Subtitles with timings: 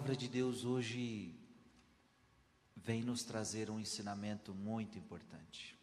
[0.00, 1.34] palavra de Deus hoje
[2.74, 5.78] vem nos trazer um ensinamento muito importante.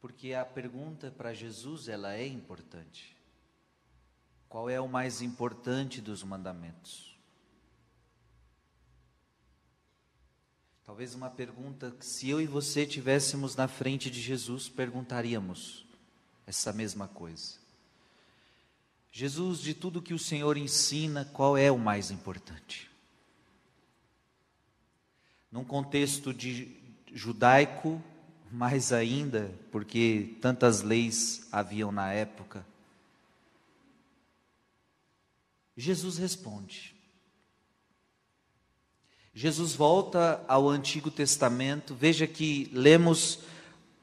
[0.00, 3.14] Porque a pergunta para Jesus, ela é importante.
[4.48, 7.14] Qual é o mais importante dos mandamentos?
[10.86, 15.84] Talvez uma pergunta que se eu e você tivéssemos na frente de Jesus, perguntaríamos
[16.46, 17.67] essa mesma coisa.
[19.18, 22.88] Jesus, de tudo que o Senhor ensina, qual é o mais importante?
[25.50, 26.76] Num contexto de
[27.12, 28.00] judaico,
[28.52, 32.64] mais ainda, porque tantas leis haviam na época.
[35.76, 36.94] Jesus responde.
[39.34, 41.92] Jesus volta ao Antigo Testamento.
[41.92, 43.40] Veja que lemos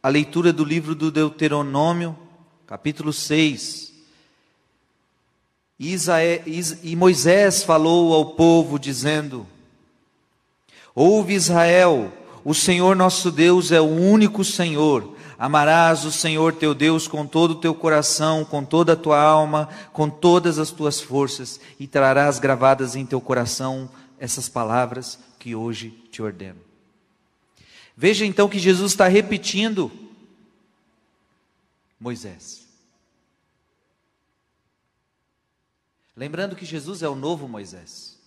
[0.04, 2.20] a leitura do livro do Deuteronômio,
[2.68, 3.95] capítulo 6.
[5.80, 9.46] E Moisés falou ao povo, dizendo:
[10.94, 12.12] Ouve Israel,
[12.44, 15.16] o Senhor nosso Deus é o único Senhor.
[15.38, 19.68] Amarás o Senhor teu Deus com todo o teu coração, com toda a tua alma,
[19.92, 25.90] com todas as tuas forças, e trarás gravadas em teu coração essas palavras que hoje
[26.10, 26.62] te ordeno.
[27.98, 29.92] Veja então que Jesus está repetindo
[32.00, 32.65] Moisés.
[36.16, 38.18] Lembrando que Jesus é o novo Moisés.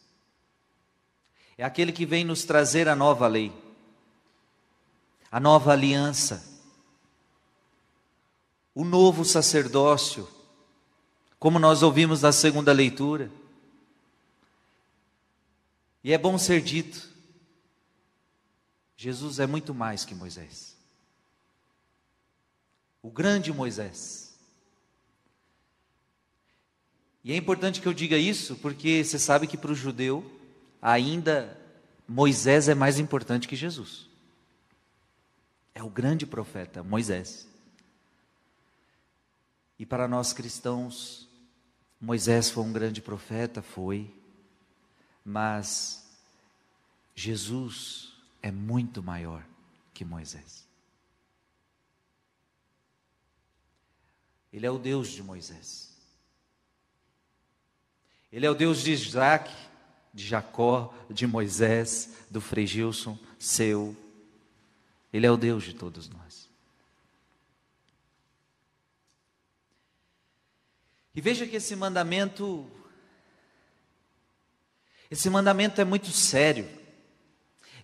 [1.56, 3.52] É aquele que vem nos trazer a nova lei,
[5.30, 6.46] a nova aliança,
[8.74, 10.28] o novo sacerdócio,
[11.38, 13.30] como nós ouvimos na segunda leitura.
[16.04, 17.08] E é bom ser dito:
[18.96, 20.76] Jesus é muito mais que Moisés.
[23.02, 24.27] O grande Moisés
[27.24, 30.24] e é importante que eu diga isso, porque você sabe que para o judeu,
[30.80, 31.58] ainda
[32.06, 34.08] Moisés é mais importante que Jesus.
[35.74, 37.46] É o grande profeta, Moisés.
[39.78, 41.28] E para nós cristãos,
[42.00, 44.12] Moisés foi um grande profeta, foi,
[45.24, 46.08] mas
[47.14, 49.44] Jesus é muito maior
[49.92, 50.66] que Moisés.
[54.52, 55.87] Ele é o Deus de Moisés.
[58.32, 59.50] Ele é o Deus de Isaac,
[60.12, 63.96] de Jacó, de Moisés, do Frei Gilson, seu.
[65.12, 66.48] Ele é o Deus de todos nós.
[71.14, 72.70] E veja que esse mandamento,
[75.10, 76.68] esse mandamento é muito sério.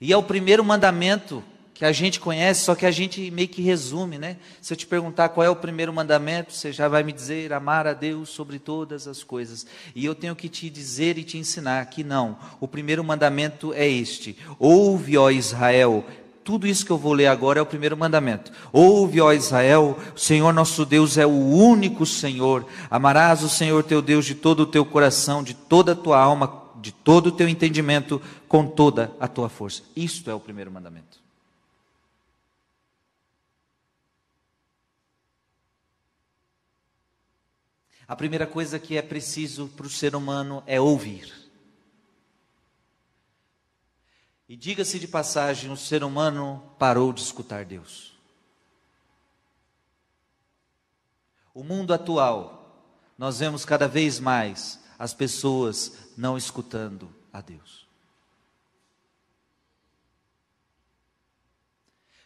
[0.00, 1.43] E é o primeiro mandamento
[1.74, 4.36] que a gente conhece, só que a gente meio que resume, né?
[4.62, 7.84] Se eu te perguntar qual é o primeiro mandamento, você já vai me dizer amar
[7.84, 9.66] a Deus sobre todas as coisas.
[9.92, 12.38] E eu tenho que te dizer e te ensinar que não.
[12.60, 16.04] O primeiro mandamento é este: Ouve, ó Israel,
[16.44, 18.52] tudo isso que eu vou ler agora é o primeiro mandamento.
[18.72, 22.64] Ouve, ó Israel, o Senhor nosso Deus é o único Senhor.
[22.88, 26.62] Amarás o Senhor teu Deus de todo o teu coração, de toda a tua alma,
[26.80, 29.82] de todo o teu entendimento, com toda a tua força.
[29.96, 31.23] Isto é o primeiro mandamento.
[38.06, 41.32] A primeira coisa que é preciso para o ser humano é ouvir.
[44.47, 48.12] E diga-se de passagem, o ser humano parou de escutar Deus.
[51.54, 52.84] O mundo atual,
[53.16, 57.88] nós vemos cada vez mais as pessoas não escutando a Deus.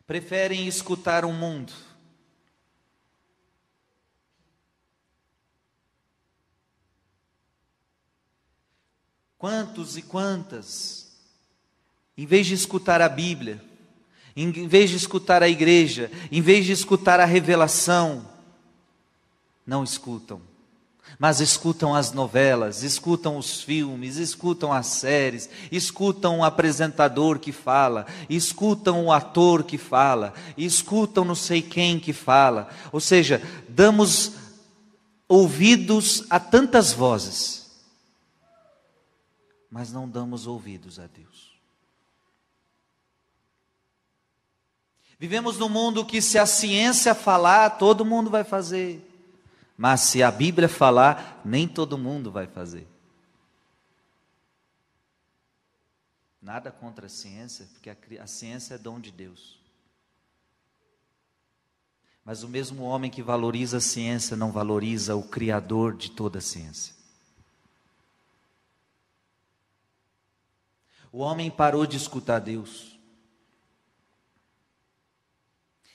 [0.06, 1.72] Preferem escutar o mundo
[9.38, 11.06] Quantos e quantas,
[12.16, 13.62] em vez de escutar a Bíblia,
[14.34, 18.28] em vez de escutar a igreja, em vez de escutar a revelação,
[19.64, 20.40] não escutam,
[21.20, 28.06] mas escutam as novelas, escutam os filmes, escutam as séries, escutam o apresentador que fala,
[28.28, 32.68] escutam o ator que fala, escutam não sei quem que fala.
[32.90, 34.32] Ou seja, damos
[35.28, 37.57] ouvidos a tantas vozes
[39.70, 41.58] mas não damos ouvidos a Deus.
[45.18, 49.04] Vivemos num mundo que, se a ciência falar, todo mundo vai fazer,
[49.76, 52.86] mas se a Bíblia falar, nem todo mundo vai fazer.
[56.40, 59.58] Nada contra a ciência, porque a, a ciência é dom de Deus.
[62.24, 66.42] Mas o mesmo homem que valoriza a ciência não valoriza o Criador de toda a
[66.42, 66.97] ciência.
[71.18, 72.96] O homem parou de escutar Deus.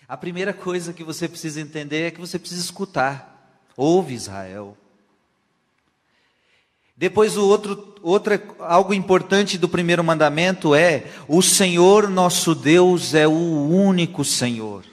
[0.06, 3.58] A primeira coisa que você precisa entender é que você precisa escutar.
[3.78, 4.78] Ouve Israel.
[6.98, 13.26] Depois o outro, outra, algo importante do primeiro mandamento é: o Senhor nosso Deus é
[13.26, 14.84] o único Senhor.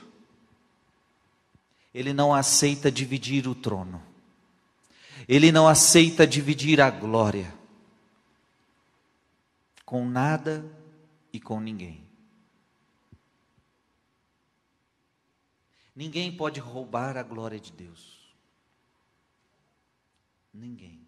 [1.92, 4.00] Ele não aceita dividir o trono.
[5.28, 7.58] Ele não aceita dividir a glória
[9.90, 10.64] com nada
[11.32, 12.08] e com ninguém.
[15.96, 18.32] Ninguém pode roubar a glória de Deus.
[20.54, 21.04] Ninguém.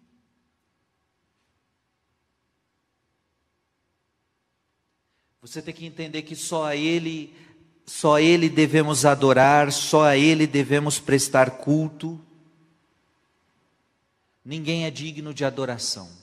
[5.39, 7.33] Você tem que entender que só a Ele,
[7.85, 12.19] só a Ele devemos adorar, só a Ele devemos prestar culto.
[14.43, 16.22] Ninguém é digno de adoração.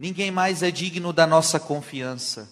[0.00, 2.50] Ninguém mais é digno da nossa confiança.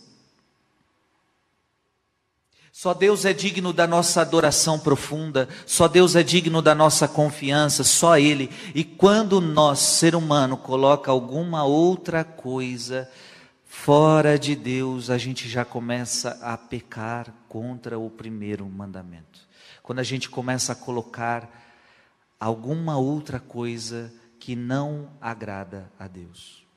[2.70, 7.82] Só Deus é digno da nossa adoração profunda, só Deus é digno da nossa confiança,
[7.82, 8.48] só Ele.
[8.72, 13.10] E quando nós, ser humano, coloca alguma outra coisa
[13.80, 19.40] Fora de Deus, a gente já começa a pecar contra o primeiro mandamento.
[19.82, 21.48] Quando a gente começa a colocar
[22.40, 26.67] alguma outra coisa que não agrada a Deus.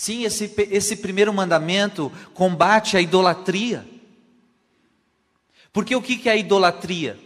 [0.00, 3.86] Sim, esse, esse primeiro mandamento combate a idolatria.
[5.74, 7.20] Porque o que é a idolatria?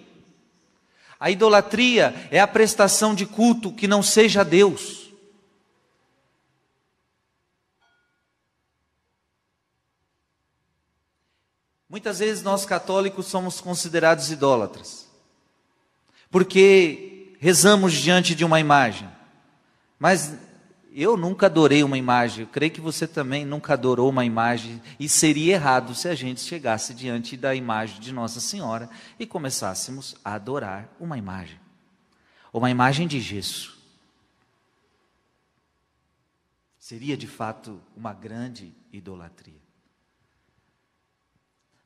[1.20, 5.08] A idolatria é a prestação de culto que não seja a Deus.
[11.88, 15.08] Muitas vezes nós católicos somos considerados idólatras,
[16.28, 19.08] porque rezamos diante de uma imagem,
[19.96, 20.34] mas
[21.02, 25.08] eu nunca adorei uma imagem, eu creio que você também nunca adorou uma imagem, e
[25.08, 28.88] seria errado se a gente chegasse diante da imagem de Nossa Senhora
[29.18, 31.58] e começássemos a adorar uma imagem,
[32.52, 33.76] uma imagem de gesso.
[36.78, 39.60] Seria de fato uma grande idolatria.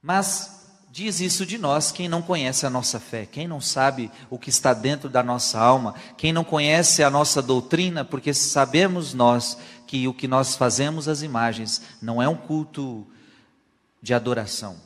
[0.02, 0.67] Mas
[0.98, 4.50] diz isso de nós quem não conhece a nossa fé, quem não sabe o que
[4.50, 9.56] está dentro da nossa alma, quem não conhece a nossa doutrina, porque sabemos nós
[9.86, 13.06] que o que nós fazemos às imagens não é um culto
[14.02, 14.76] de adoração.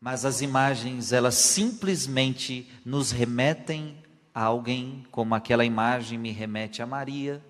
[0.00, 3.98] Mas as imagens, elas simplesmente nos remetem
[4.34, 7.44] a alguém, como aquela imagem me remete a Maria.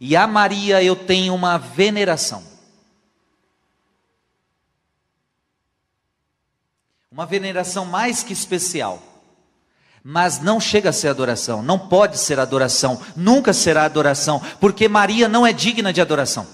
[0.00, 2.51] E a Maria eu tenho uma veneração.
[7.12, 9.02] Uma veneração mais que especial.
[10.02, 15.28] Mas não chega a ser adoração, não pode ser adoração, nunca será adoração, porque Maria
[15.28, 16.46] não é digna de adoração.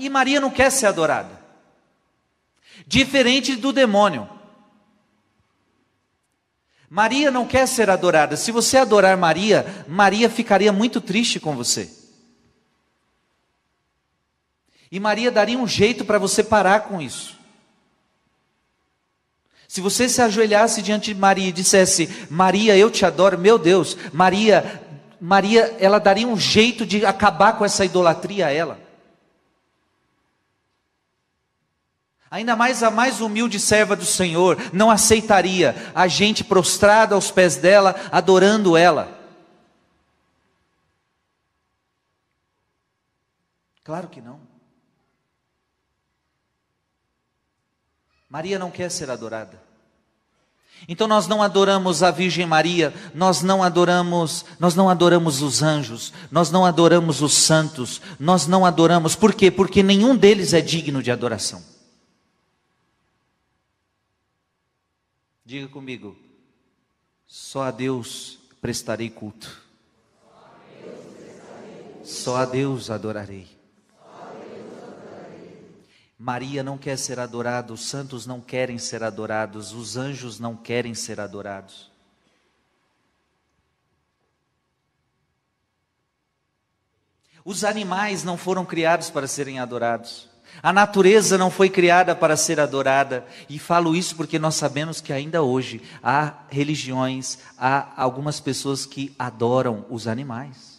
[0.00, 1.38] E Maria não quer ser adorada.
[2.86, 4.28] Diferente do demônio.
[6.88, 8.36] Maria não quer ser adorada.
[8.36, 11.92] Se você adorar Maria, Maria ficaria muito triste com você.
[14.90, 17.35] E Maria daria um jeito para você parar com isso.
[19.68, 23.96] Se você se ajoelhasse diante de Maria e dissesse: Maria, eu te adoro, meu Deus,
[24.12, 24.82] Maria,
[25.20, 28.86] Maria, ela daria um jeito de acabar com essa idolatria a ela.
[32.30, 37.56] Ainda mais a mais humilde serva do Senhor não aceitaria a gente prostrada aos pés
[37.56, 39.16] dela, adorando ela.
[43.84, 44.45] Claro que não.
[48.28, 49.66] Maria não quer ser adorada.
[50.88, 56.12] Então nós não adoramos a Virgem Maria, nós não adoramos, nós não adoramos os anjos,
[56.30, 59.50] nós não adoramos os santos, nós não adoramos, por quê?
[59.50, 61.64] Porque nenhum deles é digno de adoração.
[65.44, 66.16] Diga comigo,
[67.26, 69.64] só a Deus prestarei culto.
[72.04, 73.55] Só a Deus adorarei.
[76.18, 80.94] Maria não quer ser adorada, os santos não querem ser adorados, os anjos não querem
[80.94, 81.90] ser adorados.
[87.44, 90.28] Os animais não foram criados para serem adorados.
[90.62, 93.26] A natureza não foi criada para ser adorada.
[93.48, 99.14] E falo isso porque nós sabemos que ainda hoje há religiões, há algumas pessoas que
[99.18, 100.76] adoram os animais.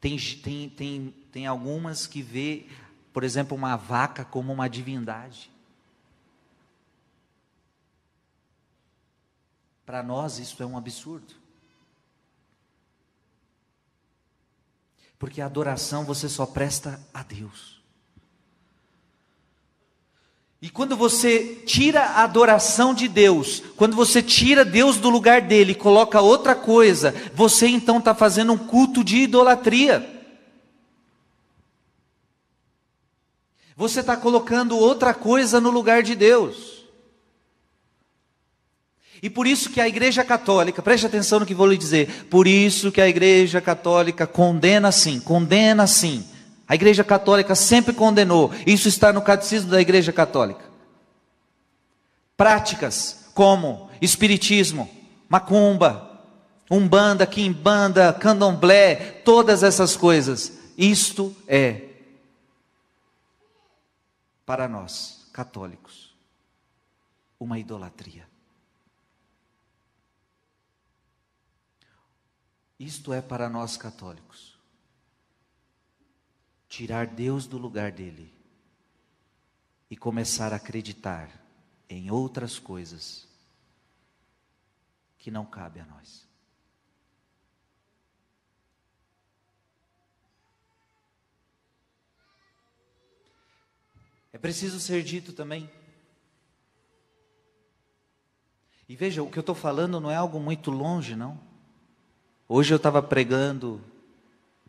[0.00, 2.66] Tem, tem, tem, tem algumas que vê
[3.18, 5.50] por exemplo, uma vaca como uma divindade.
[9.84, 11.34] Para nós isso é um absurdo.
[15.18, 17.82] Porque a adoração você só presta a Deus.
[20.62, 25.72] E quando você tira a adoração de Deus, quando você tira Deus do lugar dele
[25.72, 30.17] e coloca outra coisa, você então está fazendo um culto de idolatria.
[33.78, 36.84] Você está colocando outra coisa no lugar de Deus.
[39.22, 42.48] E por isso que a Igreja Católica, preste atenção no que vou lhe dizer, por
[42.48, 46.24] isso que a Igreja Católica condena sim, condena sim
[46.66, 50.64] a Igreja Católica sempre condenou, isso está no catecismo da Igreja Católica.
[52.36, 54.90] Práticas como espiritismo,
[55.28, 56.20] macumba,
[56.68, 61.87] umbanda, quimbanda, candomblé, todas essas coisas, isto é
[64.48, 66.16] para nós, católicos,
[67.38, 68.26] uma idolatria.
[72.78, 74.58] Isto é para nós católicos
[76.66, 78.32] tirar Deus do lugar dele
[79.90, 81.30] e começar a acreditar
[81.86, 83.28] em outras coisas
[85.18, 86.26] que não cabe a nós.
[94.32, 95.70] É preciso ser dito também.
[98.88, 101.38] E veja, o que eu estou falando não é algo muito longe, não.
[102.48, 103.80] Hoje eu estava pregando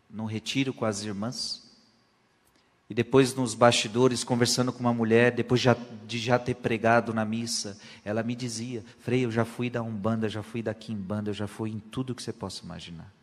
[0.08, 1.70] num retiro com as irmãs.
[2.88, 5.62] E depois nos bastidores, conversando com uma mulher, depois
[6.06, 10.28] de já ter pregado na missa, ela me dizia: Frei, eu já fui da Umbanda,
[10.28, 13.19] já fui da Quimbanda, eu já fui em tudo que você possa imaginar.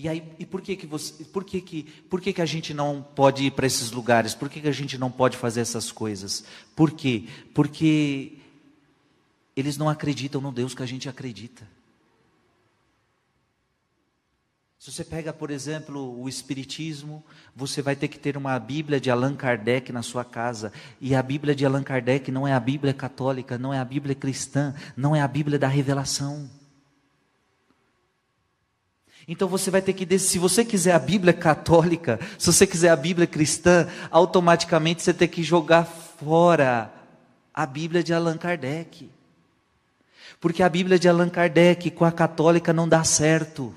[0.00, 2.72] E aí, e por que que você, por que que, por que que a gente
[2.72, 4.32] não pode ir para esses lugares?
[4.32, 6.44] Por que que a gente não pode fazer essas coisas?
[6.76, 7.24] Por quê?
[7.52, 8.38] Porque
[9.56, 11.68] eles não acreditam no Deus que a gente acredita.
[14.78, 17.24] Se você pega, por exemplo, o Espiritismo,
[17.56, 20.72] você vai ter que ter uma Bíblia de Allan Kardec na sua casa.
[21.00, 24.14] E a Bíblia de Allan Kardec não é a Bíblia católica, não é a Bíblia
[24.14, 26.48] cristã, não é a Bíblia da revelação.
[29.28, 32.96] Então você vai ter que, se você quiser a Bíblia católica, se você quiser a
[32.96, 36.90] Bíblia cristã, automaticamente você tem que jogar fora
[37.52, 39.10] a Bíblia de Allan Kardec.
[40.40, 43.74] Porque a Bíblia de Allan Kardec com a católica não dá certo.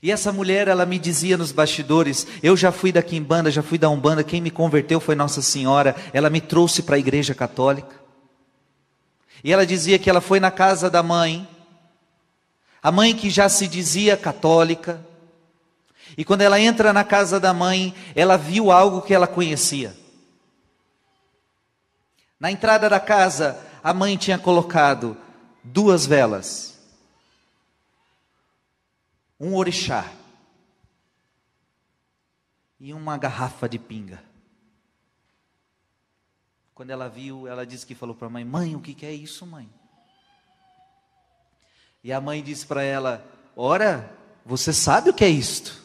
[0.00, 3.78] E essa mulher, ela me dizia nos bastidores: eu já fui da Quimbanda, já fui
[3.78, 7.98] da Umbanda, quem me converteu foi Nossa Senhora, ela me trouxe para a igreja católica.
[9.42, 11.48] E ela dizia que ela foi na casa da mãe,
[12.82, 15.04] a mãe que já se dizia católica,
[16.16, 19.96] e quando ela entra na casa da mãe, ela viu algo que ela conhecia.
[22.38, 25.16] Na entrada da casa, a mãe tinha colocado
[25.62, 26.70] duas velas
[29.40, 30.12] um orixá
[32.78, 34.22] e uma garrafa de pinga.
[36.74, 39.46] Quando ela viu, ela disse que falou para a mãe: Mãe, o que, é isso,
[39.46, 39.68] mãe?
[42.02, 43.24] E a mãe disse para ela:
[43.56, 44.10] Ora,
[44.44, 45.82] você sabe o que é isto?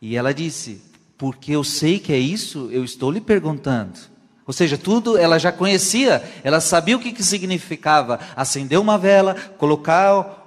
[0.00, 0.82] E ela disse:
[1.16, 3.98] Porque eu sei que é isso, eu estou lhe perguntando.
[4.46, 9.34] Ou seja, tudo ela já conhecia, ela sabia o que, que significava acender uma vela,
[9.34, 10.38] colocar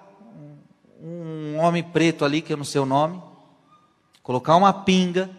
[1.61, 3.21] homem preto ali, que eu não sei o nome,
[4.21, 5.29] colocar uma pinga.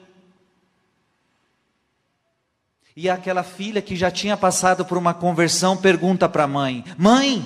[2.95, 7.45] E aquela filha que já tinha passado por uma conversão pergunta para a mãe: Mãe,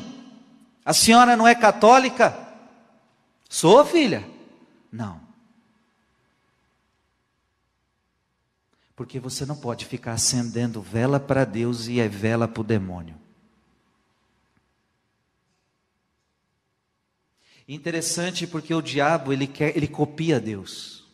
[0.87, 2.39] a senhora não é católica?
[3.49, 4.25] Sou, filha?
[4.91, 5.21] Não.
[8.95, 13.17] Porque você não pode ficar acendendo vela para Deus e é vela para o demônio.
[17.69, 21.06] Interessante porque o diabo ele quer, ele copia Deus.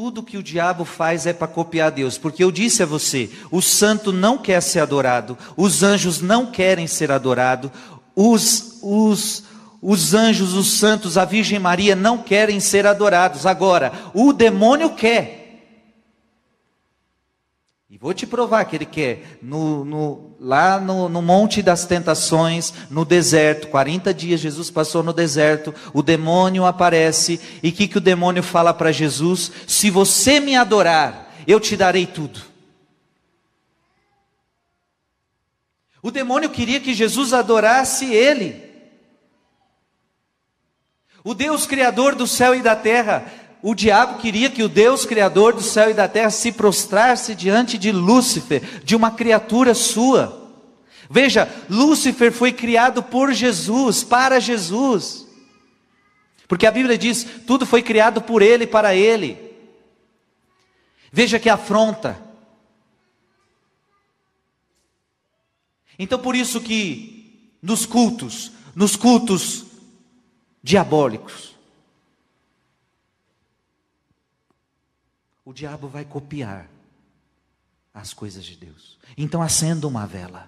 [0.00, 3.60] Tudo que o diabo faz é para copiar Deus, porque eu disse a você, o
[3.60, 7.72] santo não quer ser adorado, os anjos não querem ser adorados,
[8.14, 9.42] os, os,
[9.82, 13.44] os anjos, os santos, a Virgem Maria não querem ser adorados.
[13.44, 15.37] Agora, o demônio quer.
[18.00, 19.38] Vou te provar que ele quer.
[19.42, 25.12] No, no, lá no, no Monte das Tentações, no deserto, 40 dias Jesus passou no
[25.12, 29.50] deserto, o demônio aparece, e o que, que o demônio fala para Jesus?
[29.66, 32.40] Se você me adorar, eu te darei tudo.
[36.00, 38.68] O demônio queria que Jesus adorasse ele.
[41.24, 45.54] O Deus Criador do céu e da terra o diabo queria que o Deus Criador
[45.54, 50.48] do céu e da terra se prostrasse diante de Lúcifer, de uma criatura sua.
[51.10, 55.26] Veja, Lúcifer foi criado por Jesus, para Jesus.
[56.46, 59.38] Porque a Bíblia diz: tudo foi criado por ele e para ele.
[61.10, 62.22] Veja que afronta.
[65.98, 69.66] Então por isso que nos cultos, nos cultos
[70.62, 71.56] diabólicos,
[75.48, 76.68] o diabo vai copiar
[77.94, 78.98] as coisas de Deus.
[79.16, 80.46] Então acenda uma vela.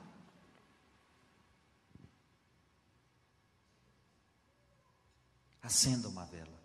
[5.62, 6.60] Acenda uma vela.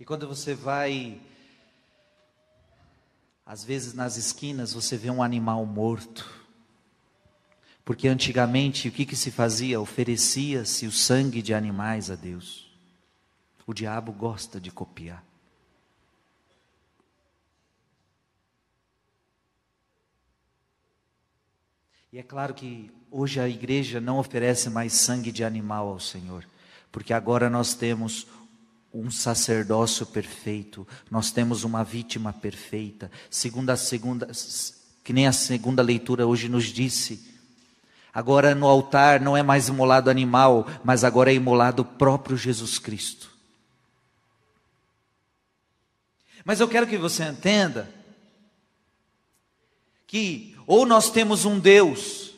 [0.00, 1.20] E quando você vai,
[3.46, 6.28] às vezes nas esquinas, você vê um animal morto.
[7.84, 9.80] Porque antigamente o que, que se fazia?
[9.80, 12.65] Oferecia-se o sangue de animais a Deus.
[13.66, 15.24] O diabo gosta de copiar.
[22.12, 26.46] E é claro que hoje a igreja não oferece mais sangue de animal ao Senhor,
[26.90, 28.26] porque agora nós temos
[28.94, 34.30] um sacerdócio perfeito, nós temos uma vítima perfeita, segundo a segunda,
[35.04, 37.34] que nem a segunda leitura hoje nos disse.
[38.14, 42.78] Agora no altar não é mais imolado animal, mas agora é imolado o próprio Jesus
[42.78, 43.35] Cristo.
[46.46, 47.90] Mas eu quero que você entenda
[50.06, 52.30] que ou nós temos um Deus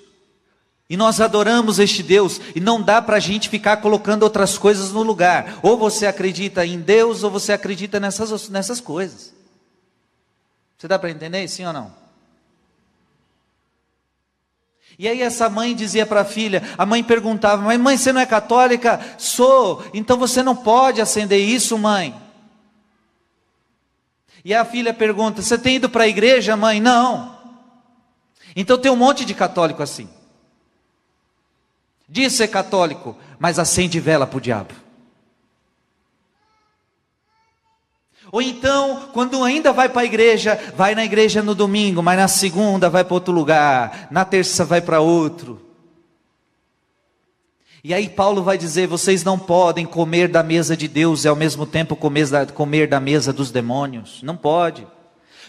[0.88, 4.90] e nós adoramos este Deus, e não dá para a gente ficar colocando outras coisas
[4.90, 5.60] no lugar.
[5.62, 9.34] Ou você acredita em Deus, ou você acredita nessas, nessas coisas.
[10.78, 11.92] Você dá para entender, sim ou não?
[14.98, 18.22] E aí essa mãe dizia para a filha, a mãe perguntava, mas mãe, você não
[18.22, 18.98] é católica?
[19.18, 22.27] Sou, então você não pode acender isso, mãe.
[24.48, 26.80] E a filha pergunta, você tem ido para a igreja, mãe?
[26.80, 27.36] Não.
[28.56, 30.08] Então tem um monte de católico assim.
[32.08, 34.72] Diz ser católico, mas acende vela para o diabo.
[38.32, 42.26] Ou então, quando ainda vai para a igreja, vai na igreja no domingo, mas na
[42.26, 45.67] segunda vai para outro lugar, na terça vai para outro.
[47.88, 51.34] E aí Paulo vai dizer: vocês não podem comer da mesa de Deus e ao
[51.34, 54.22] mesmo tempo comer da, comer da mesa dos demônios.
[54.22, 54.86] Não pode.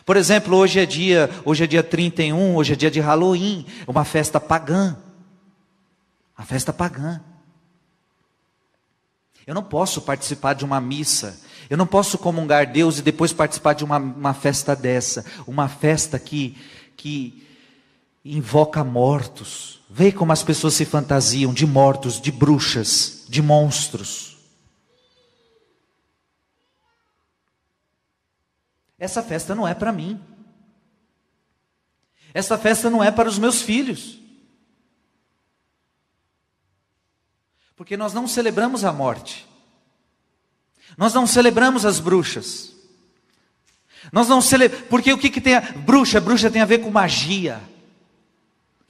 [0.05, 4.05] Por exemplo, hoje é dia, hoje é dia 31, hoje é dia de Halloween, uma
[4.05, 4.95] festa pagã.
[6.33, 7.19] A festa pagã.
[9.45, 11.37] Eu não posso participar de uma missa,
[11.69, 16.17] eu não posso comungar Deus e depois participar de uma, uma festa dessa, uma festa
[16.17, 16.57] que,
[16.95, 17.45] que
[18.23, 19.78] invoca mortos.
[19.89, 24.37] Vê como as pessoas se fantasiam de mortos, de bruxas, de monstros.
[28.99, 30.21] Essa festa não é para mim.
[32.33, 34.19] Essa festa não é para os meus filhos.
[37.75, 39.47] Porque nós não celebramos a morte.
[40.97, 42.75] Nós não celebramos as bruxas.
[44.11, 44.87] Nós não celebramos.
[44.87, 46.21] Porque o que, que tem a bruxa?
[46.21, 47.59] Bruxa tem a ver com magia.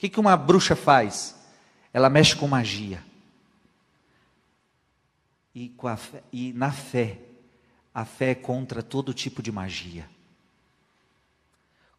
[0.00, 1.36] que, que uma bruxa faz?
[1.92, 3.04] Ela mexe com magia.
[5.54, 7.18] E, com fé, e na fé,
[7.92, 10.08] a fé é contra todo tipo de magia.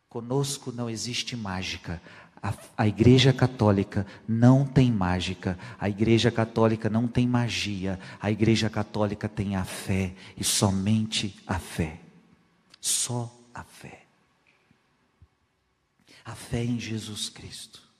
[0.09, 2.01] Conosco não existe mágica,
[2.41, 8.67] a, a, Igreja Católica não tem mágica, a Igreja Católica não tem magia, a Igreja
[8.67, 12.01] Católica tem a fé e somente a fé.
[12.79, 14.07] Só a fé.
[16.25, 17.90] A fé em Jesus Cristo.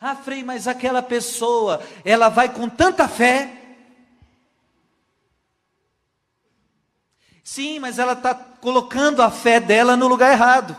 [0.00, 3.64] Ah, Frei, mas aquela pessoa, ela vai com tanta fé
[7.44, 10.74] Sim, mas ela está colocando a fé dela no lugar errado.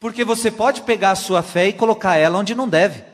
[0.00, 3.04] Porque você pode pegar a sua fé e colocar ela onde não deve.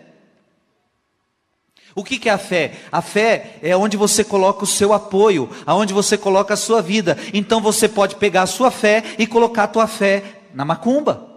[1.92, 2.78] O que, que é a fé?
[2.92, 7.18] A fé é onde você coloca o seu apoio, aonde você coloca a sua vida.
[7.34, 10.22] Então você pode pegar a sua fé e colocar a tua fé
[10.54, 11.35] na macumba.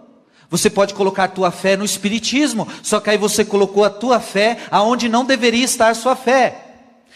[0.50, 4.18] Você pode colocar a tua fé no espiritismo, só que aí você colocou a tua
[4.18, 6.66] fé aonde não deveria estar sua fé.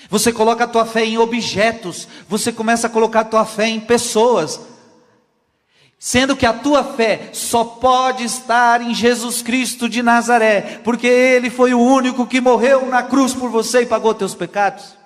[0.09, 3.81] Você coloca a tua fé em objetos, você começa a colocar a tua fé em
[3.81, 4.61] pessoas.
[5.99, 11.51] Sendo que a tua fé só pode estar em Jesus Cristo de Nazaré, porque Ele
[11.51, 14.97] foi o único que morreu na cruz por você e pagou teus pecados.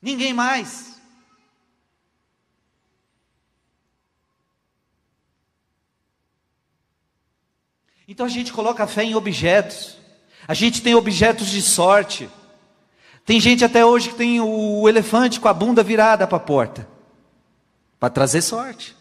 [0.00, 0.95] Ninguém mais.
[8.08, 9.96] Então a gente coloca a fé em objetos.
[10.46, 12.28] A gente tem objetos de sorte.
[13.24, 16.96] Tem gente até hoje que tem o elefante com a bunda virada para a porta
[17.98, 18.94] para trazer sorte.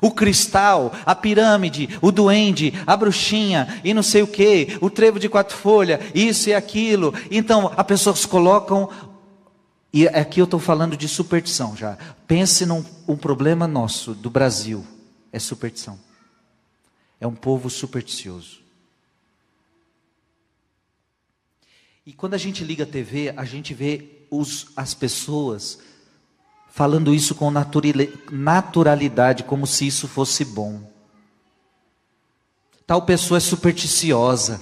[0.00, 5.18] O cristal, a pirâmide, o duende, a bruxinha e não sei o que, o trevo
[5.18, 7.14] de quatro folhas, isso e aquilo.
[7.30, 8.90] Então, as pessoas colocam,
[9.92, 11.96] e aqui eu estou falando de superstição já.
[12.26, 14.86] Pense num um problema nosso do Brasil:
[15.32, 16.05] é superstição.
[17.20, 18.60] É um povo supersticioso.
[22.04, 25.80] E quando a gente liga a TV, a gente vê os, as pessoas
[26.70, 27.50] falando isso com
[28.30, 30.88] naturalidade, como se isso fosse bom.
[32.86, 34.60] Tal pessoa é supersticiosa.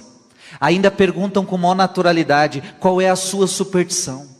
[0.59, 4.34] Ainda perguntam com maior naturalidade: qual é a sua superstição?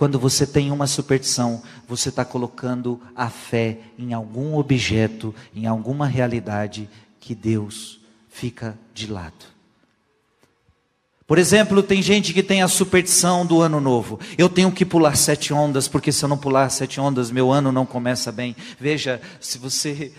[0.00, 6.06] Quando você tem uma superstição, você está colocando a fé em algum objeto, em alguma
[6.06, 6.88] realidade
[7.20, 9.44] que Deus fica de lado.
[11.26, 14.18] Por exemplo, tem gente que tem a superstição do ano novo.
[14.38, 17.70] Eu tenho que pular sete ondas, porque se eu não pular sete ondas, meu ano
[17.70, 18.56] não começa bem.
[18.80, 20.14] Veja, se você.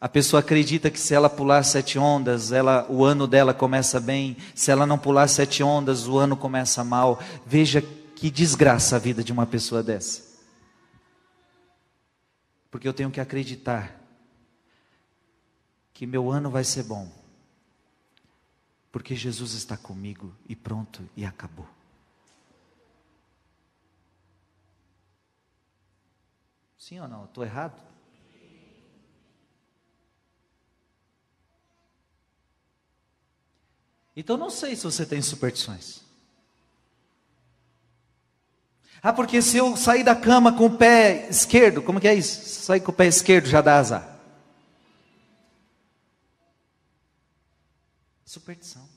[0.00, 4.34] A pessoa acredita que se ela pular sete ondas, ela, o ano dela começa bem.
[4.54, 7.20] Se ela não pular sete ondas, o ano começa mal.
[7.46, 7.84] Veja
[8.16, 10.34] que desgraça a vida de uma pessoa dessa.
[12.70, 14.00] Porque eu tenho que acreditar
[15.92, 17.24] que meu ano vai ser bom
[18.94, 21.66] porque Jesus está comigo e pronto e acabou.
[26.78, 27.24] Sim ou não?
[27.24, 27.82] Estou errado?
[34.14, 36.03] Então não sei se você tem superstições.
[39.06, 42.40] Ah, porque se eu sair da cama com o pé esquerdo, como que é isso?
[42.64, 44.08] Sair com o pé esquerdo já dá azar.
[48.24, 48.88] Superstição.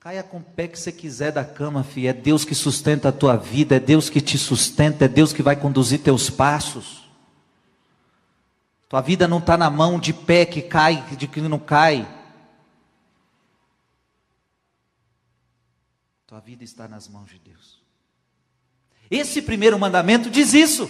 [0.00, 2.08] Caia com o pé que você quiser da cama, filho.
[2.08, 5.42] É Deus que sustenta a tua vida, é Deus que te sustenta, é Deus que
[5.42, 7.06] vai conduzir teus passos.
[8.88, 12.08] Tua vida não está na mão de pé que cai, de que não cai.
[16.32, 17.82] Tua vida está nas mãos de Deus.
[19.10, 20.88] Esse primeiro mandamento diz isso.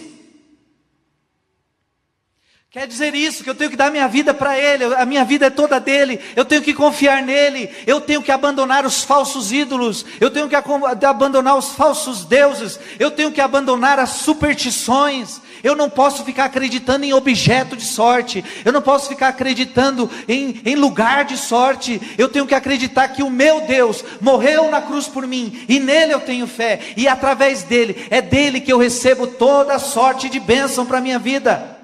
[2.73, 5.45] Quer dizer isso, que eu tenho que dar minha vida para Ele, a minha vida
[5.45, 10.03] é toda dele, eu tenho que confiar nele, eu tenho que abandonar os falsos ídolos,
[10.19, 15.87] eu tenho que abandonar os falsos deuses, eu tenho que abandonar as superstições, eu não
[15.87, 21.25] posso ficar acreditando em objeto de sorte, eu não posso ficar acreditando em, em lugar
[21.25, 25.63] de sorte, eu tenho que acreditar que o meu Deus morreu na cruz por mim,
[25.69, 30.27] e nele eu tenho fé, e através dele, é dele que eu recebo toda sorte
[30.27, 31.82] de bênção para a minha vida.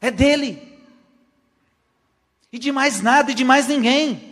[0.00, 0.68] É dele.
[2.52, 4.28] E de mais nada e de mais ninguém.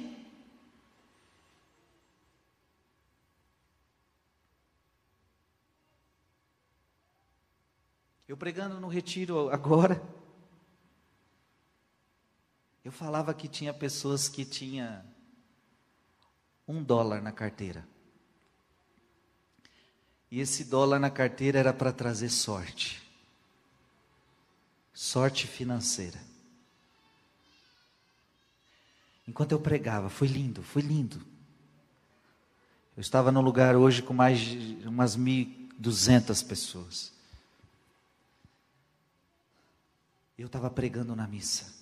[8.27, 10.03] Eu pregando no retiro agora,
[12.85, 15.05] eu falava que tinha pessoas que tinha
[16.67, 17.87] um dólar na carteira.
[20.29, 23.06] E esse dólar na carteira era para trazer sorte
[24.97, 26.19] sorte financeira.
[29.29, 31.21] Enquanto eu pregava, foi lindo, foi lindo.
[32.97, 37.13] Eu estava num lugar hoje com mais de umas 1.200 pessoas.
[40.39, 41.75] Eu estava pregando na missa.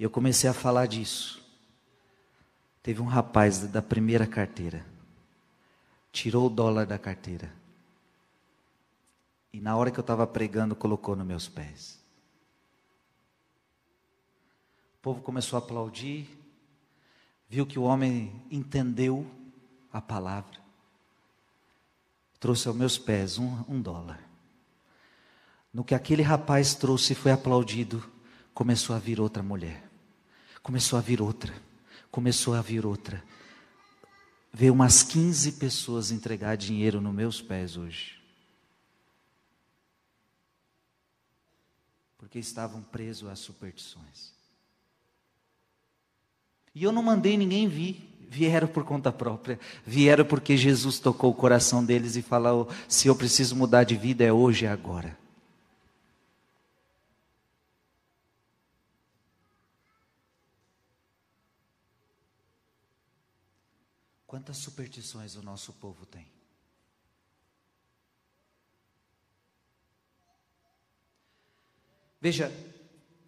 [0.00, 1.40] E eu comecei a falar disso.
[2.82, 4.84] Teve um rapaz da primeira carteira.
[6.10, 7.57] Tirou o dólar da carteira.
[9.52, 11.98] E na hora que eu estava pregando, colocou nos meus pés.
[14.98, 16.28] O povo começou a aplaudir,
[17.48, 19.26] viu que o homem entendeu
[19.92, 20.58] a palavra,
[22.38, 24.20] trouxe aos meus pés um, um dólar.
[25.72, 28.04] No que aquele rapaz trouxe e foi aplaudido,
[28.52, 29.88] começou a vir outra mulher,
[30.62, 31.54] começou a vir outra,
[32.10, 33.22] começou a vir outra.
[34.52, 38.17] Veio umas 15 pessoas entregar dinheiro nos meus pés hoje.
[42.18, 44.32] Porque estavam presos às superstições.
[46.74, 51.34] E eu não mandei ninguém vir, vieram por conta própria, vieram porque Jesus tocou o
[51.34, 55.16] coração deles e falou: se eu preciso mudar de vida, é hoje, é agora.
[64.26, 66.37] Quantas superstições o nosso povo tem?
[72.20, 72.52] Veja,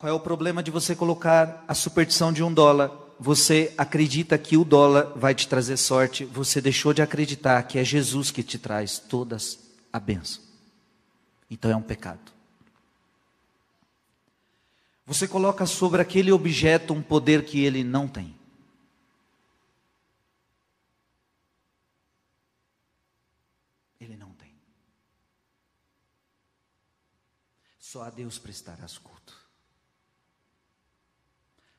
[0.00, 2.90] Qual é o problema de você colocar a superstição de um dólar?
[3.18, 7.84] Você acredita que o dólar vai te trazer sorte, você deixou de acreditar que é
[7.84, 9.58] Jesus que te traz todas
[9.92, 10.42] a bênção.
[11.50, 12.32] Então é um pecado.
[15.04, 18.34] Você coloca sobre aquele objeto um poder que ele não tem.
[24.00, 24.48] Ele não tem.
[27.90, 29.36] Só a Deus prestarás culto.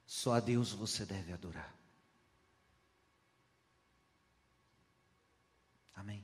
[0.05, 1.73] Só a Deus você deve adorar.
[5.95, 6.21] Amém.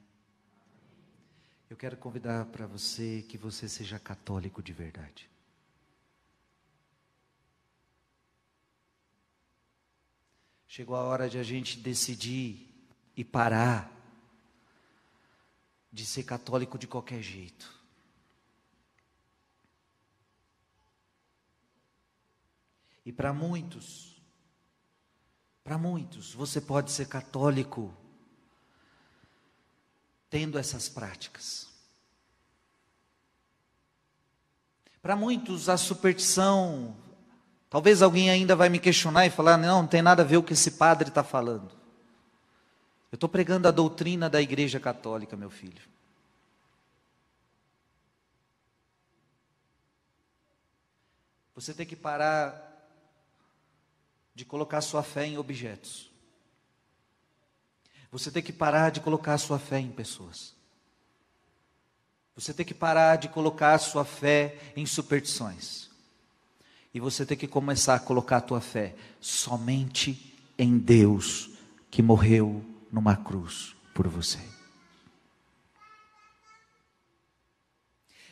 [1.69, 5.30] Eu quero convidar para você que você seja católico de verdade.
[10.67, 12.67] Chegou a hora de a gente decidir
[13.15, 13.89] e parar
[15.89, 17.77] de ser católico de qualquer jeito.
[23.08, 24.22] E para muitos,
[25.63, 27.96] para muitos, você pode ser católico
[30.30, 31.70] tendo essas práticas.
[35.02, 36.98] Para muitos, a superstição
[37.70, 40.43] Talvez alguém ainda vai me questionar e falar: não, não tem nada a ver o
[40.43, 41.72] que esse padre está falando.
[43.10, 45.82] Eu estou pregando a doutrina da Igreja Católica, meu filho.
[51.56, 52.67] Você tem que parar
[54.38, 56.12] de colocar sua fé em objetos.
[58.12, 60.54] Você tem que parar de colocar sua fé em pessoas.
[62.36, 65.89] Você tem que parar de colocar sua fé em superstições.
[66.93, 71.50] E você tem que começar a colocar a tua fé somente em Deus
[71.89, 74.39] que morreu numa cruz por você.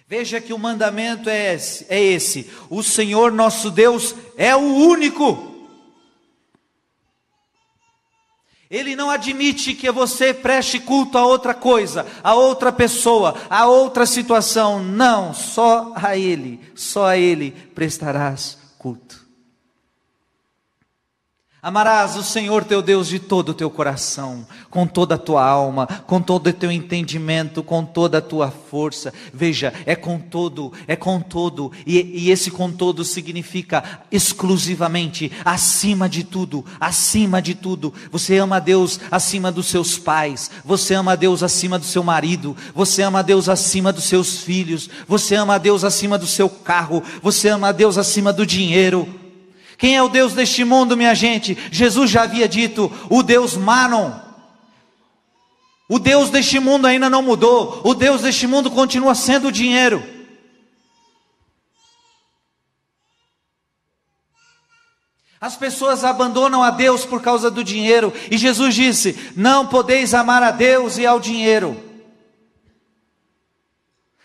[0.08, 5.55] Veja que o mandamento é esse, é esse: o Senhor nosso Deus é o único.
[8.70, 14.06] Ele não admite que você preste culto a outra coisa, a outra pessoa, a outra
[14.06, 14.82] situação.
[14.82, 19.25] Não, só a Ele, só a Ele prestarás culto.
[21.66, 25.88] Amarás o Senhor teu Deus de todo o teu coração, com toda a tua alma,
[26.06, 29.12] com todo o teu entendimento, com toda a tua força.
[29.34, 36.08] Veja, é com todo, é com todo, e, e esse com todo significa exclusivamente, acima
[36.08, 37.92] de tudo, acima de tudo.
[38.12, 42.04] Você ama a Deus acima dos seus pais, você ama a Deus acima do seu
[42.04, 46.28] marido, você ama a Deus acima dos seus filhos, você ama a Deus acima do
[46.28, 49.25] seu carro, você ama a Deus acima do dinheiro.
[49.78, 51.58] Quem é o Deus deste mundo, minha gente?
[51.72, 54.12] Jesus já havia dito: o Deus Manon.
[55.88, 57.82] O Deus deste mundo ainda não mudou.
[57.84, 60.04] O Deus deste mundo continua sendo o dinheiro.
[65.40, 70.42] As pessoas abandonam a Deus por causa do dinheiro, e Jesus disse: Não podeis amar
[70.42, 71.85] a Deus e ao dinheiro.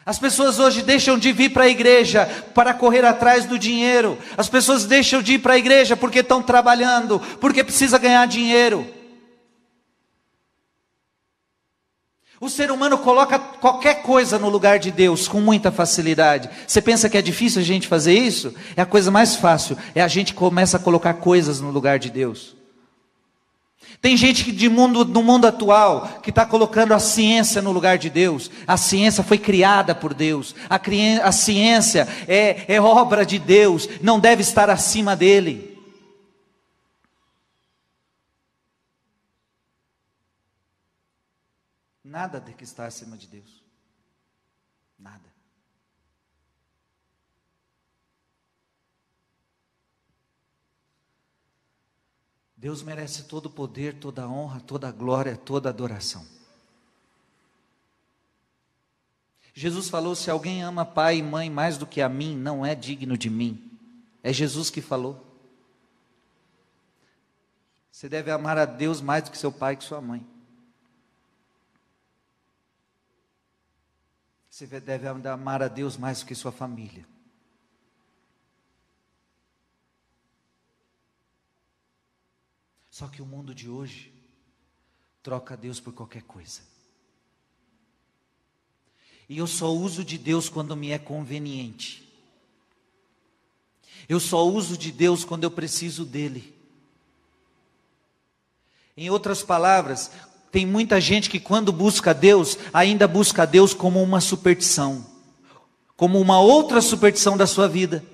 [0.04, 4.18] As pessoas hoje deixam de vir para a igreja para correr atrás do dinheiro.
[4.36, 8.86] As pessoas deixam de ir para a igreja porque estão trabalhando, porque precisa ganhar dinheiro.
[12.40, 16.48] O ser humano coloca qualquer coisa no lugar de Deus com muita facilidade.
[16.66, 18.54] Você pensa que é difícil a gente fazer isso?
[18.74, 19.76] É a coisa mais fácil.
[19.94, 22.59] É a gente começa a colocar coisas no lugar de Deus.
[24.00, 28.08] Tem gente de mundo, no mundo atual que está colocando a ciência no lugar de
[28.08, 28.50] Deus.
[28.66, 30.54] A ciência foi criada por Deus.
[30.70, 30.80] A,
[31.22, 33.88] a ciência é, é obra de Deus.
[34.00, 35.70] Não deve estar acima dele.
[42.02, 43.62] Nada de que está acima de Deus.
[44.98, 45.30] Nada.
[52.60, 56.26] Deus merece todo o poder, toda a honra, toda a glória, toda a adoração.
[59.54, 62.74] Jesus falou: se alguém ama pai e mãe mais do que a mim, não é
[62.74, 63.78] digno de mim.
[64.22, 65.26] É Jesus que falou.
[67.90, 70.26] Você deve amar a Deus mais do que seu pai e sua mãe.
[74.50, 77.06] Você deve amar a Deus mais do que sua família.
[82.90, 84.12] Só que o mundo de hoje
[85.22, 86.60] troca Deus por qualquer coisa.
[89.28, 92.08] E eu só uso de Deus quando me é conveniente.
[94.08, 96.52] Eu só uso de Deus quando eu preciso dele.
[98.96, 100.10] Em outras palavras,
[100.50, 105.06] tem muita gente que quando busca Deus, ainda busca Deus como uma superstição,
[105.96, 108.04] como uma outra superstição da sua vida.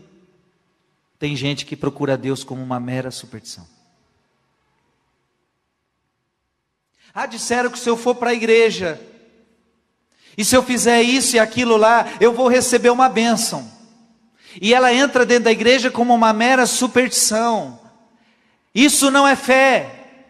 [1.19, 3.76] Tem gente que procura Deus como uma mera superstição.
[7.19, 9.01] Ah, disseram que se eu for para a igreja,
[10.37, 13.73] e se eu fizer isso e aquilo lá, eu vou receber uma bênção.
[14.61, 17.81] E ela entra dentro da igreja como uma mera superstição.
[18.75, 20.29] Isso não é fé.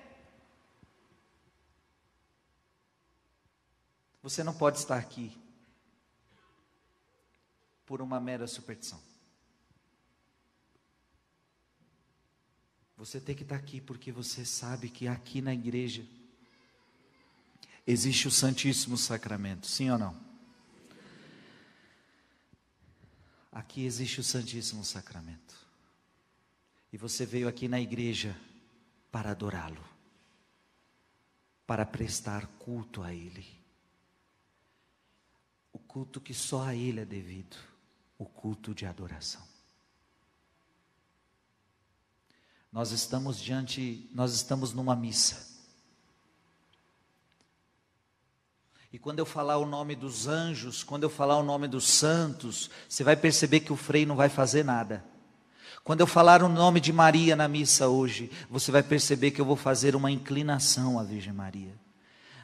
[4.23, 5.37] Você não pode estar aqui
[7.85, 9.01] por uma mera superstição.
[12.97, 16.05] Você tem que estar aqui porque você sabe que aqui na igreja
[17.87, 20.27] existe o Santíssimo Sacramento, sim ou não?
[23.53, 25.55] Aqui existe o Santíssimo Sacramento.
[26.93, 28.37] E você veio aqui na igreja
[29.11, 29.83] para adorá-lo,
[31.67, 33.47] para prestar culto a Ele.
[35.73, 37.57] O culto que só a Ele é devido,
[38.19, 39.43] o culto de adoração.
[42.71, 45.56] Nós estamos diante, nós estamos numa missa.
[48.97, 52.71] E quando eu falar o nome dos anjos, quando eu falar o nome dos santos,
[52.89, 55.05] você vai perceber que o freio não vai fazer nada.
[55.85, 59.45] Quando eu falar o nome de Maria na missa hoje, você vai perceber que eu
[59.45, 61.75] vou fazer uma inclinação à Virgem Maria.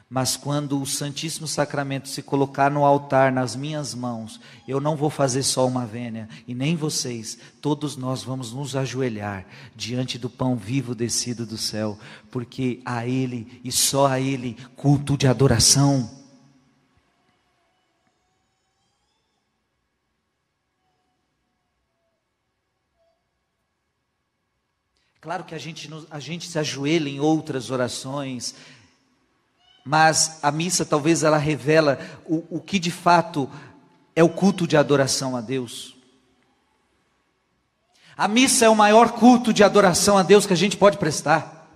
[0.07, 5.09] Mas quando o Santíssimo Sacramento se colocar no altar nas minhas mãos, eu não vou
[5.09, 9.43] fazer só uma vênia, e nem vocês, todos nós vamos nos ajoelhar
[9.75, 11.97] diante do pão vivo descido do céu,
[12.29, 16.21] porque a Ele e só a Ele culto de adoração.
[25.23, 28.53] Claro que a gente, a gente se ajoelha em outras orações,
[29.85, 33.49] mas a missa talvez ela revela o, o que de fato
[34.13, 35.95] é o culto de adoração a Deus.
[38.17, 41.69] A missa é o maior culto de adoração a Deus que a gente pode prestar.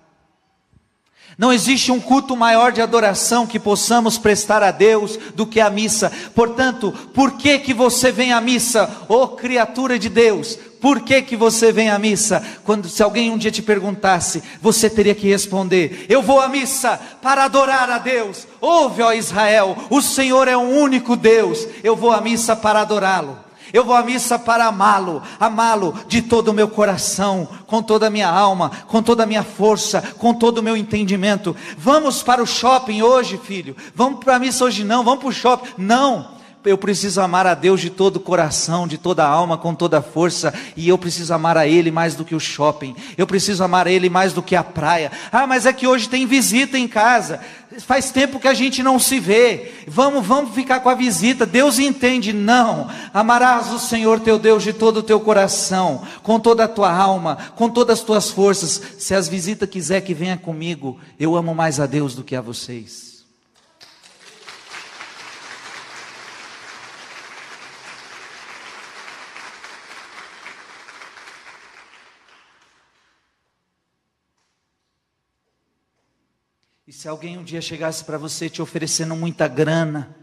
[1.38, 5.70] Não existe um culto maior de adoração que possamos prestar a Deus do que a
[5.70, 6.12] missa.
[6.34, 10.58] Portanto, por que que você vem à missa, ô oh, criatura de Deus?
[10.80, 12.42] Por que, que você vem à missa?
[12.64, 17.00] Quando se alguém um dia te perguntasse, você teria que responder: Eu vou à missa
[17.20, 18.46] para adorar a Deus.
[18.60, 21.66] Ouve, ó Israel, o Senhor é o único Deus.
[21.82, 23.38] Eu vou à missa para adorá-lo.
[23.72, 28.10] Eu vou à missa para amá-lo, amá-lo de todo o meu coração, com toda a
[28.10, 31.54] minha alma, com toda a minha força, com todo o meu entendimento.
[31.76, 33.76] Vamos para o shopping hoje, filho.
[33.94, 35.68] Vamos para a missa hoje não, vamos para o shopping.
[35.76, 36.37] Não
[36.68, 39.98] eu preciso amar a Deus de todo o coração, de toda a alma, com toda
[39.98, 43.64] a força, e eu preciso amar a Ele mais do que o shopping, eu preciso
[43.64, 45.10] amar a Ele mais do que a praia.
[45.32, 47.40] Ah, mas é que hoje tem visita em casa,
[47.80, 51.46] faz tempo que a gente não se vê, vamos, vamos ficar com a visita.
[51.46, 56.64] Deus entende, não, amarás o Senhor teu Deus de todo o teu coração, com toda
[56.64, 58.80] a tua alma, com todas as tuas forças.
[58.98, 62.40] Se as visitas quiser que venha comigo, eu amo mais a Deus do que a
[62.40, 63.07] vocês.
[76.88, 80.16] E se alguém um dia chegasse para você te oferecendo muita grana,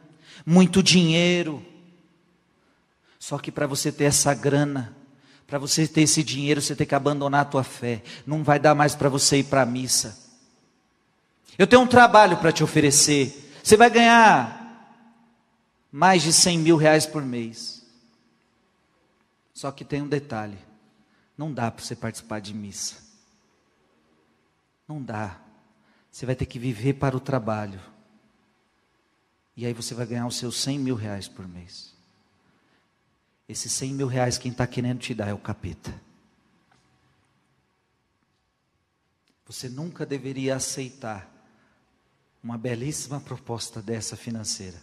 [0.43, 1.63] muito dinheiro,
[3.19, 4.97] só que para você ter essa grana,
[5.45, 8.01] para você ter esse dinheiro, você tem que abandonar a tua fé.
[8.25, 10.17] Não vai dar mais para você ir para a missa.
[11.55, 13.53] Eu tenho um trabalho para te oferecer.
[13.63, 15.05] Você vai ganhar
[15.91, 17.85] mais de 100 mil reais por mês.
[19.53, 20.57] Só que tem um detalhe:
[21.37, 22.95] não dá para você participar de missa.
[24.87, 25.44] Não dá.
[26.15, 27.77] Você vai ter que viver para o trabalho.
[29.53, 31.93] E aí você vai ganhar os seus 100 mil reais por mês.
[33.49, 35.93] Esses 100 mil reais quem está querendo te dar é o capeta.
[39.45, 41.29] Você nunca deveria aceitar
[42.41, 44.81] uma belíssima proposta dessa financeira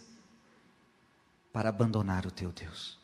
[1.51, 2.99] para abandonar o teu Deus.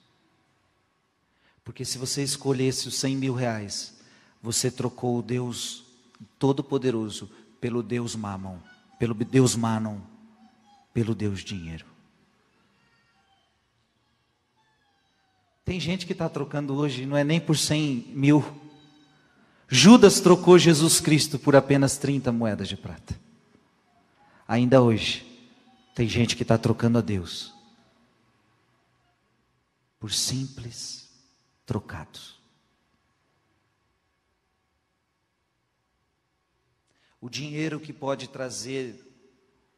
[1.63, 3.99] Porque se você escolhesse os 100 mil reais,
[4.39, 5.83] você trocou o Deus
[6.37, 8.57] Todo-Poderoso pelo Deus Mamon,
[8.97, 9.99] pelo Deus Manon,
[10.93, 11.85] pelo Deus Dinheiro.
[15.63, 18.43] Tem gente que está trocando hoje, não é nem por 100 mil.
[19.67, 23.19] Judas trocou Jesus Cristo por apenas 30 moedas de prata.
[24.47, 25.23] Ainda hoje,
[25.93, 27.53] tem gente que está trocando a Deus
[29.99, 31.07] por simples
[31.65, 32.38] trocados.
[37.21, 38.95] O dinheiro que pode trazer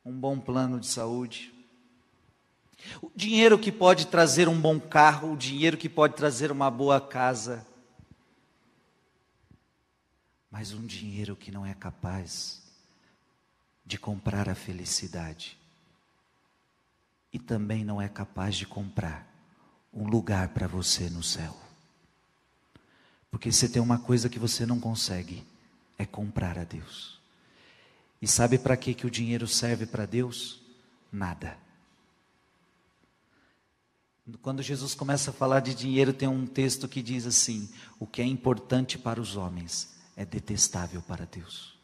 [0.05, 1.53] um bom plano de saúde,
[3.01, 6.99] o dinheiro que pode trazer um bom carro, o dinheiro que pode trazer uma boa
[6.99, 7.65] casa,
[10.49, 12.61] mas um dinheiro que não é capaz
[13.85, 15.57] de comprar a felicidade
[17.31, 19.27] e também não é capaz de comprar
[19.93, 21.55] um lugar para você no céu.
[23.29, 25.45] Porque você tem uma coisa que você não consegue,
[25.97, 27.20] é comprar a Deus.
[28.21, 30.61] E sabe para que, que o dinheiro serve para Deus?
[31.11, 31.57] Nada.
[34.41, 38.21] Quando Jesus começa a falar de dinheiro, tem um texto que diz assim: o que
[38.21, 41.79] é importante para os homens é detestável para Deus.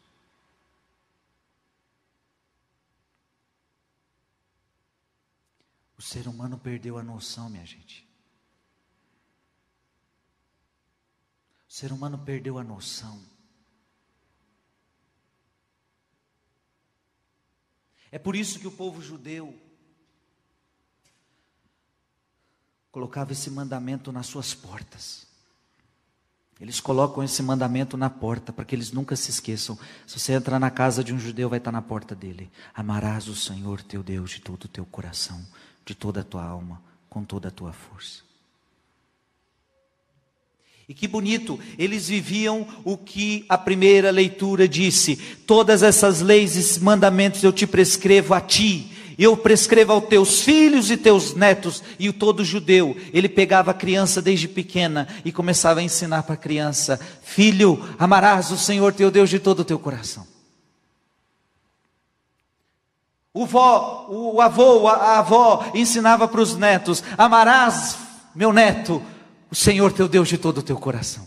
[5.98, 8.08] O ser humano perdeu a noção, minha gente.
[11.68, 13.20] O ser humano perdeu a noção.
[18.10, 19.54] É por isso que o povo judeu
[22.90, 25.26] colocava esse mandamento nas suas portas.
[26.60, 29.78] Eles colocam esse mandamento na porta para que eles nunca se esqueçam.
[30.06, 32.50] Se você entrar na casa de um judeu, vai estar na porta dele.
[32.74, 35.40] Amarás o Senhor teu Deus de todo o teu coração,
[35.84, 38.27] de toda a tua alma, com toda a tua força.
[40.88, 45.16] E que bonito, eles viviam o que a primeira leitura disse:
[45.46, 50.90] todas essas leis e mandamentos eu te prescrevo a ti, eu prescrevo aos teus filhos
[50.90, 51.82] e teus netos.
[51.98, 56.34] E o todo judeu, ele pegava a criança desde pequena e começava a ensinar para
[56.34, 60.26] a criança: Filho, amarás o Senhor teu Deus de todo o teu coração.
[63.34, 67.98] O, vó, o avô, a avó ensinava para os netos: Amarás,
[68.34, 69.02] meu neto,
[69.50, 71.26] o Senhor teu Deus de todo o teu coração.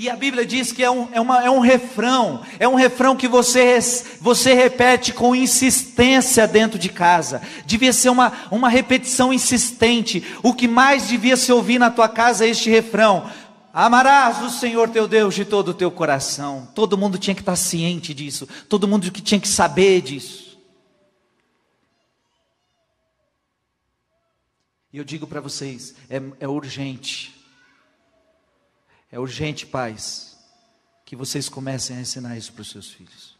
[0.00, 3.16] E a Bíblia diz que é um, é, uma, é um refrão, é um refrão
[3.16, 3.80] que você,
[4.20, 7.42] você repete com insistência dentro de casa.
[7.66, 10.24] Devia ser uma, uma repetição insistente.
[10.40, 13.28] O que mais devia se ouvir na tua casa é este refrão:
[13.74, 16.68] Amarás o Senhor teu Deus de todo o teu coração.
[16.76, 20.47] Todo mundo tinha que estar ciente disso, todo mundo que tinha que saber disso.
[24.92, 27.34] E eu digo para vocês: é, é urgente,
[29.10, 30.38] é urgente, pais,
[31.04, 33.36] que vocês comecem a ensinar isso para os seus filhos.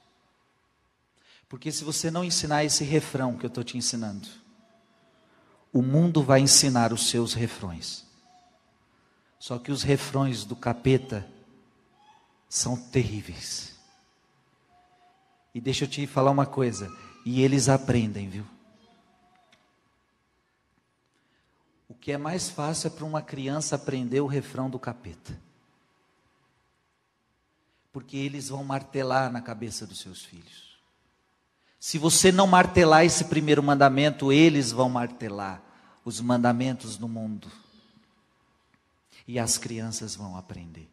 [1.49, 4.29] Porque se você não ensinar esse refrão que eu estou te ensinando,
[5.73, 8.07] o mundo vai ensinar os seus refrões.
[9.39, 11.27] Só que os refrões do capeta
[12.49, 13.77] são terríveis.
[15.55, 16.91] E deixa eu te falar uma coisa,
[17.25, 18.45] e eles aprendem, viu?
[21.89, 25.41] O que é mais fácil é para uma criança aprender o refrão do capeta.
[27.93, 30.79] Porque eles vão martelar na cabeça dos seus filhos.
[31.81, 35.63] Se você não martelar esse primeiro mandamento, eles vão martelar
[36.05, 37.51] os mandamentos no mundo.
[39.27, 40.89] E as crianças vão aprender.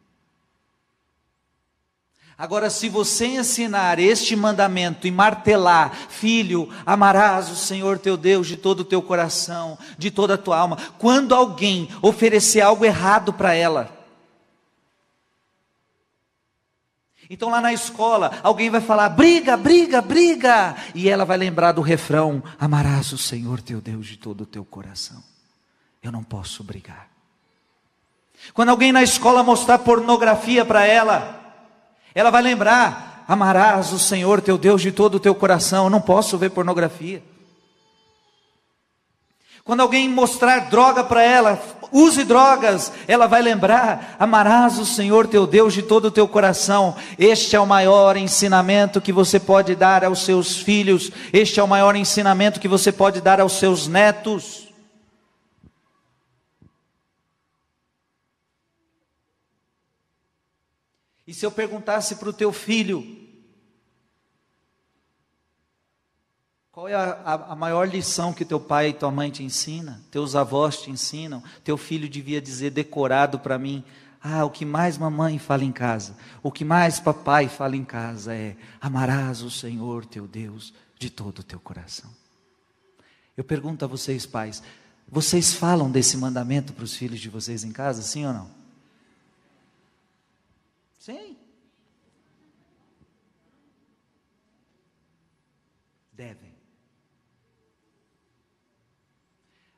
[2.38, 8.58] Agora, se você ensinar este mandamento e martelar, filho, amarás o Senhor teu Deus de
[8.58, 13.54] todo o teu coração, de toda a tua alma, quando alguém oferecer algo errado para
[13.54, 13.96] ela,
[17.30, 21.82] então lá na escola, alguém vai falar: briga, briga, briga, e ela vai lembrar do
[21.82, 25.24] refrão: amarás o Senhor teu Deus de todo o teu coração.
[26.04, 27.10] Eu não posso brigar.
[28.54, 31.45] Quando alguém na escola mostrar pornografia para ela,
[32.16, 35.84] ela vai lembrar: amarás o Senhor teu Deus de todo o teu coração.
[35.84, 37.22] Eu não posso ver pornografia.
[39.66, 41.60] Quando alguém mostrar droga para ela,
[41.92, 46.96] use drogas, ela vai lembrar: amarás o Senhor teu Deus de todo o teu coração.
[47.20, 51.68] Este é o maior ensinamento que você pode dar aos seus filhos, este é o
[51.68, 54.65] maior ensinamento que você pode dar aos seus netos.
[61.28, 63.26] E se eu perguntasse para o teu filho,
[66.72, 70.04] qual é a, a, a, maior lição que teu pai e tua mãe te ensina,
[70.12, 73.84] teus avós te ensinam, teu filho devia dizer decorado para mim,
[74.22, 78.36] ah, o que mais mamãe fala em casa, o que mais papai fala em casa
[78.36, 82.10] é: amarás o Senhor teu Deus de todo o teu coração.
[83.38, 84.62] Eu pergunto a vocês, pais,
[85.08, 88.50] vocês falam desse mandamento para os filhos de vocês em casa, sim ou não?
[91.00, 91.38] Sim.
[96.12, 96.56] Devem.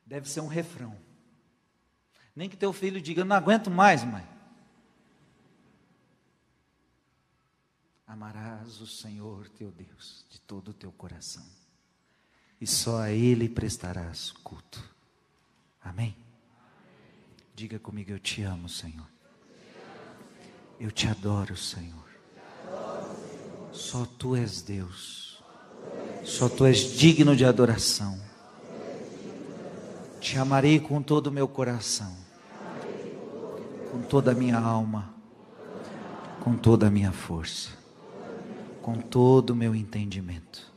[0.08, 0.98] Deve ser um refrão.
[2.34, 4.26] Nem que teu filho diga, não aguento mais, mãe.
[8.08, 11.46] Amarás o Senhor teu Deus de todo o teu coração,
[12.60, 14.82] e só a Ele prestarás culto.
[15.82, 16.16] Amém?
[17.54, 19.08] Diga comigo, eu te amo, Senhor.
[20.80, 22.08] Eu te adoro, Senhor.
[23.74, 25.44] Só tu és Deus.
[26.24, 28.20] Só tu és digno de adoração.
[30.20, 32.16] Te amarei com todo o meu coração,
[33.92, 35.14] com toda a minha alma,
[36.44, 37.70] com toda a minha força,
[38.82, 40.72] com todo o meu entendimento.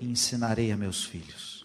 [0.00, 1.55] E ensinarei a meus filhos